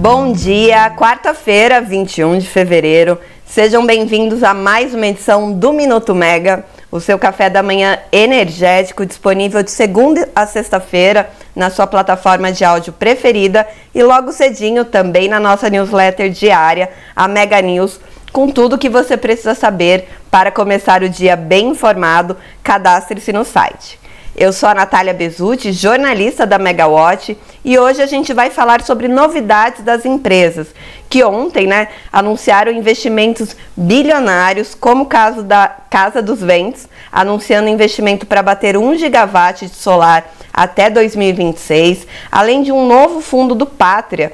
[0.00, 3.18] Bom dia, quarta-feira, 21 de fevereiro.
[3.44, 9.04] Sejam bem-vindos a mais uma edição do Minuto Mega, o seu café da manhã energético,
[9.04, 15.26] disponível de segunda a sexta-feira na sua plataforma de áudio preferida e logo cedinho também
[15.26, 17.98] na nossa newsletter diária, a Mega News,
[18.32, 22.36] com tudo que você precisa saber para começar o dia bem informado.
[22.62, 23.98] Cadastre-se no site.
[24.40, 29.08] Eu sou a Natália Bezutti, jornalista da Megawatt, e hoje a gente vai falar sobre
[29.08, 30.68] novidades das empresas,
[31.10, 38.26] que ontem né, anunciaram investimentos bilionários, como o caso da Casa dos Ventos, anunciando investimento
[38.26, 44.32] para bater 1 gigawatt de solar até 2026, além de um novo fundo do Pátria,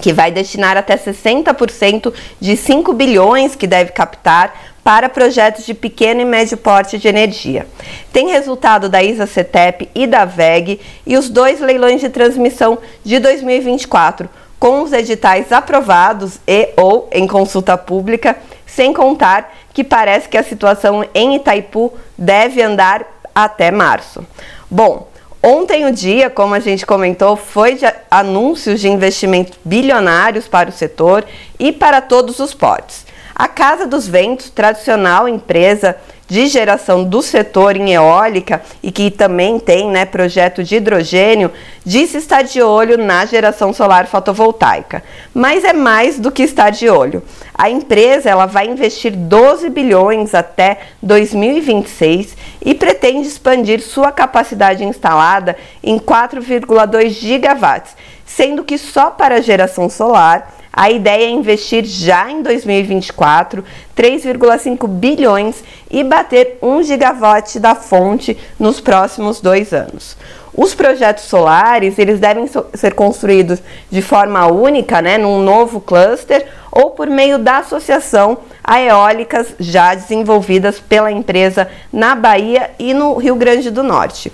[0.00, 4.54] que vai destinar até 60% de 5 bilhões que deve captar
[4.84, 7.66] para projetos de pequeno e médio porte de energia.
[8.12, 13.18] Tem resultado da ISA CETEP e da VEG e os dois leilões de transmissão de
[13.18, 14.28] 2024,
[14.60, 20.44] com os editais aprovados e ou em consulta pública, sem contar que parece que a
[20.44, 23.04] situação em Itaipu deve andar
[23.34, 24.24] até março.
[24.70, 25.08] Bom,
[25.42, 30.72] Ontem o dia, como a gente comentou, foi de anúncios de investimentos bilionários para o
[30.72, 31.24] setor
[31.58, 33.06] e para todos os portes.
[33.34, 35.96] A Casa dos Ventos, tradicional empresa
[36.28, 41.52] de geração do setor em eólica e que também tem né, projeto de hidrogênio,
[41.84, 45.02] disse estar de olho na geração solar fotovoltaica.
[45.32, 47.22] Mas é mais do que estar de olho.
[47.54, 55.56] A empresa ela vai investir 12 bilhões até 2026 e pretende expandir sua capacidade instalada
[55.82, 62.30] em 4,2 gigawatts, sendo que só para a geração solar a ideia é investir já
[62.30, 63.64] em 2024
[63.96, 70.18] 3,5 bilhões e bater 1 gigawatt da fonte nos próximos dois anos.
[70.54, 76.90] Os projetos solares eles devem ser construídos de forma única, né, num novo cluster ou
[76.90, 83.36] por meio da associação a eólicas já desenvolvidas pela empresa na Bahia e no Rio
[83.36, 84.30] Grande do Norte.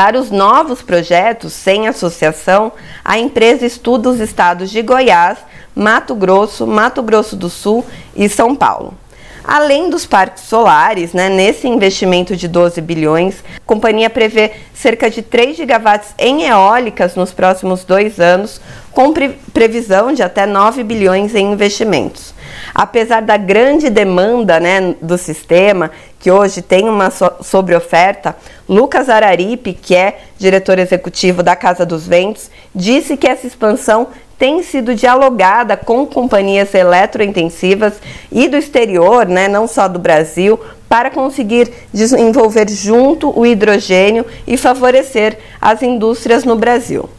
[0.00, 2.72] Para os novos projetos sem associação,
[3.04, 5.36] a empresa estuda os estados de Goiás,
[5.74, 7.84] Mato Grosso, Mato Grosso do Sul
[8.16, 8.94] e São Paulo.
[9.44, 15.20] Além dos parques solares, né, nesse investimento de 12 bilhões, a companhia prevê cerca de
[15.20, 18.58] 3 gigawatts em eólicas nos próximos dois anos,
[18.92, 22.32] com pre previsão de até 9 bilhões em investimentos.
[22.74, 28.36] Apesar da grande demanda né, do sistema, que hoje tem uma so sobreoferta,
[28.70, 34.06] Lucas Araripe, que é diretor executivo da Casa dos Ventos, disse que essa expansão
[34.38, 37.94] tem sido dialogada com companhias eletrointensivas
[38.30, 40.56] e do exterior, né, não só do Brasil,
[40.88, 47.10] para conseguir desenvolver junto o hidrogênio e favorecer as indústrias no Brasil.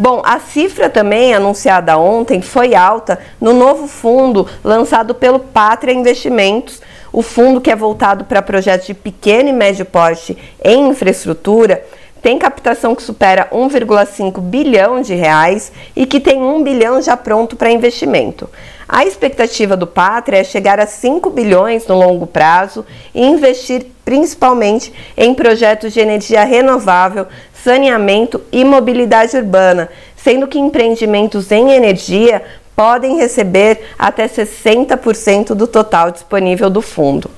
[0.00, 6.80] Bom, a cifra também anunciada ontem foi alta no novo fundo lançado pelo Pátria Investimentos,
[7.12, 11.84] o fundo que é voltado para projetos de pequeno e médio porte em infraestrutura
[12.22, 17.56] tem captação que supera 1,5 bilhão de reais e que tem 1 bilhão já pronto
[17.56, 18.48] para investimento.
[18.88, 24.90] A expectativa do Pátria é chegar a 5 bilhões no longo prazo e investir principalmente
[25.14, 32.42] em projetos de energia renovável, saneamento e mobilidade urbana, sendo que empreendimentos em energia
[32.78, 37.28] podem receber até 60% do total disponível do fundo.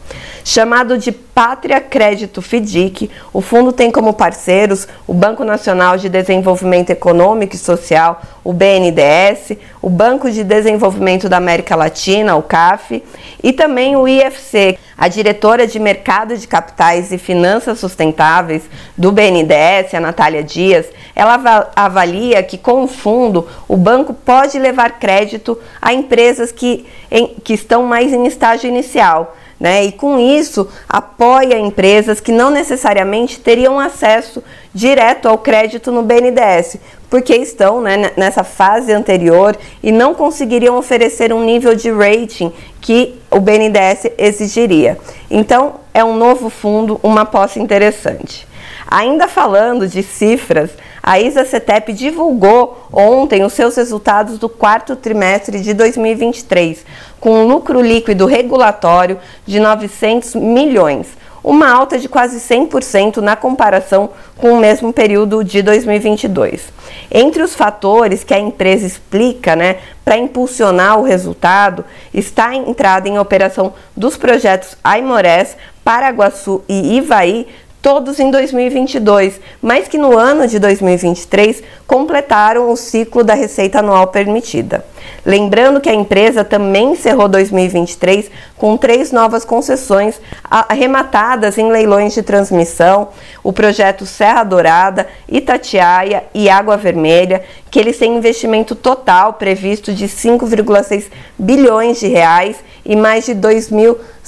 [0.44, 6.90] Chamado de Pátria Crédito FIDIC, o fundo tem como parceiros o Banco Nacional de Desenvolvimento
[6.90, 13.02] Econômico e Social, o BNDES, o Banco de Desenvolvimento da América Latina, o CAF,
[13.42, 18.64] e também o IFC, a diretora de Mercado de Capitais e Finanças Sustentáveis
[18.98, 24.98] do BNDES, a Natália Dias, ela avalia que com o fundo o banco pode levar
[24.98, 29.84] crédito a empresas que, em, que estão mais em estágio inicial né?
[29.84, 34.42] E com isso apoia empresas que não necessariamente teriam acesso
[34.74, 36.78] direto ao crédito no BNDES,
[37.10, 42.50] porque estão né, nessa fase anterior e não conseguiriam oferecer um nível de rating
[42.80, 44.98] que o BNDES exigiria.
[45.30, 48.47] Então, é um novo fundo, uma posse interessante.
[48.86, 50.71] Ainda falando de cifras,
[51.03, 56.84] a ISA CETEP divulgou ontem os seus resultados do quarto trimestre de 2023,
[57.21, 61.06] com um lucro líquido regulatório de 900 milhões,
[61.42, 66.72] uma alta de quase 100% na comparação com o mesmo período de 2022.
[67.10, 73.09] Entre os fatores que a empresa explica né, para impulsionar o resultado está a entrada
[73.09, 77.47] em operação dos projetos Aimorés, Paraguaçu e Ivaí,
[77.82, 84.09] todos em 2022, mas que no ano de 2023 completaram o ciclo da receita anual
[84.09, 84.84] permitida.
[85.24, 92.22] Lembrando que a empresa também encerrou 2023 com três novas concessões arrematadas em leilões de
[92.22, 93.09] transmissão,
[93.42, 100.06] o projeto Serra Dourada, Itatiaia e Água Vermelha, que eles têm investimento total previsto de
[100.06, 101.06] 5,6
[101.38, 103.34] bilhões de reais e mais de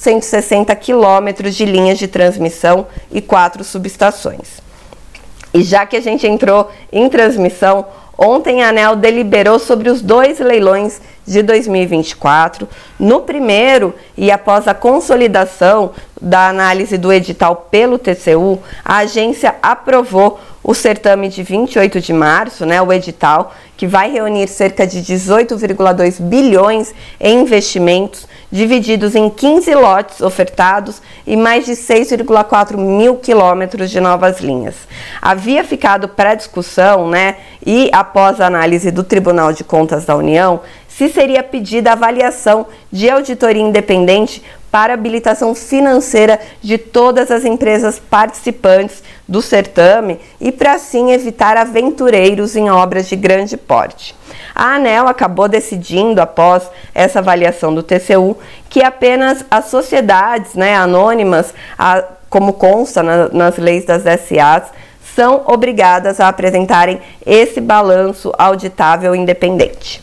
[0.02, 4.60] 2.160 quilômetros de linhas de transmissão e quatro subestações.
[5.54, 10.38] E já que a gente entrou em transmissão, Ontem a ANEL deliberou sobre os dois
[10.38, 12.68] leilões de 2024.
[12.98, 20.38] No primeiro, e após a consolidação da análise do edital pelo TCU, a agência aprovou
[20.62, 26.20] o certame de 28 de março, né, o edital, que vai reunir cerca de 18,2
[26.20, 33.98] bilhões em investimentos, divididos em 15 lotes ofertados e mais de 6,4 mil quilômetros de
[33.98, 34.76] novas linhas.
[35.20, 40.60] Havia ficado pré-discussão, né, e após a análise do Tribunal de Contas da União,
[40.96, 49.02] se seria pedida avaliação de auditoria independente para habilitação financeira de todas as empresas participantes
[49.28, 54.14] do certame e para assim evitar aventureiros em obras de grande porte.
[54.54, 58.36] A ANEL acabou decidindo, após essa avaliação do TCU,
[58.70, 64.70] que apenas as sociedades né, anônimas, a, como consta na, nas leis das SAs,
[65.14, 70.02] são obrigadas a apresentarem esse balanço auditável independente.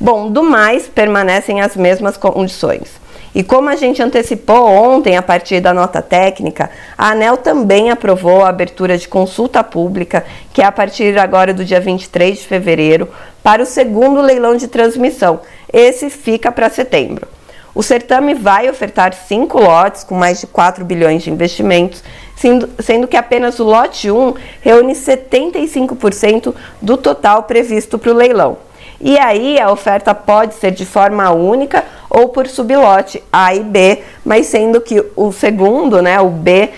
[0.00, 2.88] Bom, do mais, permanecem as mesmas condições.
[3.34, 8.44] E como a gente antecipou ontem a partir da nota técnica, a ANEL também aprovou
[8.44, 13.08] a abertura de consulta pública, que é a partir agora do dia 23 de fevereiro,
[13.42, 15.40] para o segundo leilão de transmissão.
[15.72, 17.26] Esse fica para setembro.
[17.74, 22.04] O certame vai ofertar cinco lotes com mais de 4 bilhões de investimentos,
[22.36, 28.67] sendo, sendo que apenas o lote 1 reúne 75% do total previsto para o leilão.
[29.00, 34.02] E aí a oferta pode ser de forma única ou por sublote A e B,
[34.24, 36.70] mas sendo que o segundo, né, o B,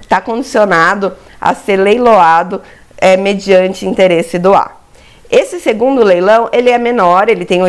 [0.00, 2.62] está condicionado a ser leiloado
[2.96, 4.70] é, mediante interesse do A.
[5.30, 7.62] Esse segundo leilão ele é menor, ele tem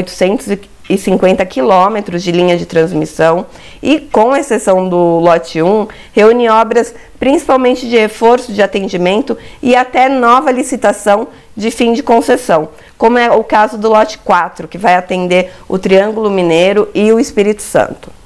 [0.93, 3.45] 850 quilômetros de linha de transmissão
[3.81, 10.09] e, com exceção do lote 1, reúne obras principalmente de reforço de atendimento e até
[10.09, 14.95] nova licitação de fim de concessão, como é o caso do lote 4, que vai
[14.95, 18.22] atender o Triângulo Mineiro e o Espírito Santo.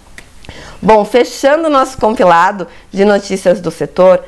[0.79, 4.23] Bom, fechando o nosso compilado de notícias do setor,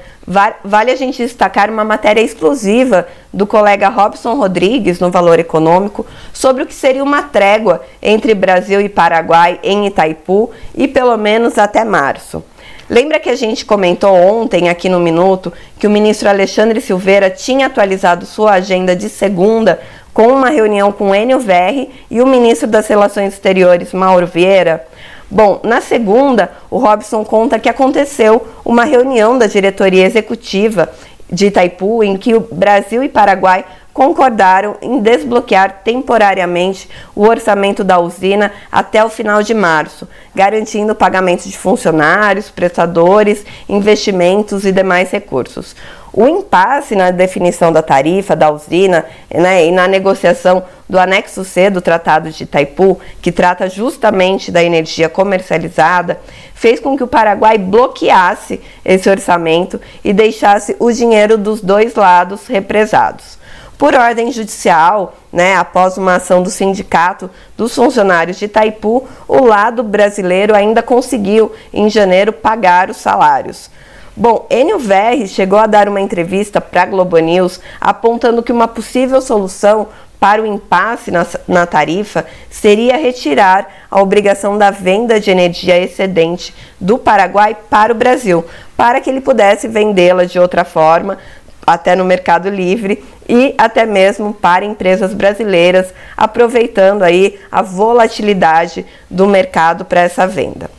[0.63, 6.63] vale a gente destacar uma matéria exclusiva do colega Robson Rodrigues no Valor Econômico sobre
[6.63, 11.83] o que seria uma trégua entre Brasil e Paraguai em Itaipu e pelo menos até
[11.83, 12.43] março.
[12.89, 17.67] Lembra que a gente comentou ontem aqui no Minuto que o ministro Alexandre Silveira tinha
[17.67, 19.79] atualizado sua agenda de segunda
[20.11, 24.88] com uma reunião com Enio Verri e o ministro das Relações Exteriores, Mauro Vieira?
[25.31, 30.89] Bom, na segunda, o Robson conta que aconteceu uma reunião da diretoria executiva
[31.31, 37.99] de Itaipu em que o Brasil e Paraguai concordaram em desbloquear temporariamente o orçamento da
[37.99, 45.11] usina até o final de março, garantindo o pagamento de funcionários, prestadores, investimentos e demais
[45.11, 45.75] recursos.
[46.11, 51.69] O impasse na definição da tarifa da usina né, e na negociação do anexo C
[51.69, 56.19] do Tratado de Itaipu, que trata justamente da energia comercializada,
[56.55, 62.47] fez com que o Paraguai bloqueasse esse orçamento e deixasse o dinheiro dos dois lados
[62.47, 63.39] represados
[63.79, 69.81] por ordem judicial, né, após uma ação do sindicato dos funcionários de Itaipu, o lado
[69.81, 73.71] brasileiro ainda conseguiu, em janeiro, pagar os salários.
[74.19, 78.67] Bom, Enio Verri chegou a dar uma entrevista para a Globo News apontando que uma
[78.67, 79.87] possível solução
[80.19, 86.53] para o impasse na, na, tarifa seria retirar a obrigação da venda de energia excedente
[86.81, 88.43] do Paraguai para o Brasil,
[88.75, 91.17] para que ele pudesse vendê-la de outra forma,
[91.65, 99.25] até no Mercado Livre e até mesmo para empresas brasileiras, aproveitando aí a volatilidade do
[99.25, 100.78] mercado para essa venda.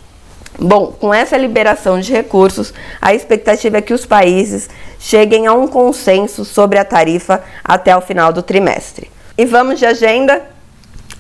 [0.63, 5.67] Bom, com essa liberação de recursos, a expectativa é que os países cheguem a um
[5.67, 9.11] consenso sobre a tarifa até o final do trimestre.
[9.39, 10.43] E vamos de agenda?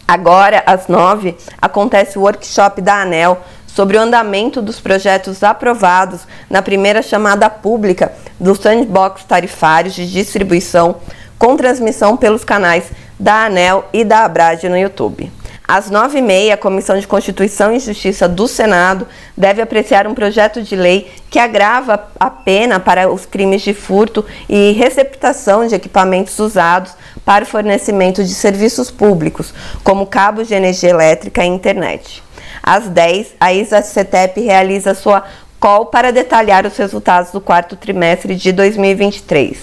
[0.06, 6.20] Agora, às nove, acontece o workshop da ANEL sobre o andamento dos projetos aprovados
[6.50, 10.96] na primeira chamada pública dos sandbox tarifários de distribuição
[11.38, 15.32] com transmissão pelos canais da ANEL e da Abrade no YouTube.
[15.72, 20.14] Às nove e meia, a Comissão de Constituição e Justiça do Senado deve apreciar um
[20.14, 25.76] projeto de lei que agrava a pena para os crimes de furto e receptação de
[25.76, 26.90] equipamentos usados
[27.24, 32.20] para o fornecimento de serviços públicos, como cabos de energia elétrica e internet.
[32.60, 35.22] Às 10, a ISA-CETEP realiza sua
[35.60, 39.56] call para detalhar os resultados do quarto trimestre de 2023.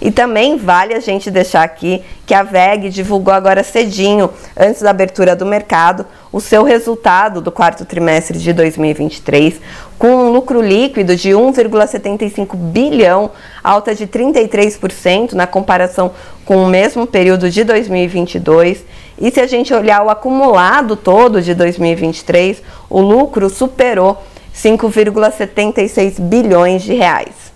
[0.00, 4.90] E também vale a gente deixar aqui que a VEG divulgou agora cedinho, antes da
[4.90, 9.60] abertura do mercado, o seu resultado do quarto trimestre de 2023,
[9.98, 13.30] com um lucro líquido de 1,75 bilhão,
[13.62, 16.12] alta de 33% na comparação
[16.44, 18.84] com o mesmo período de 2022.
[19.18, 24.22] E se a gente olhar o acumulado todo de 2023, o lucro superou
[24.54, 27.55] 5,76 bilhões de reais.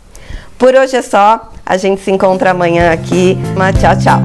[0.61, 1.51] Por hoje é só.
[1.65, 3.39] A gente se encontra amanhã aqui.
[3.57, 4.21] Mas tchau, tchau.